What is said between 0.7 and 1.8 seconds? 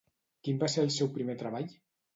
ser el seu primer treball?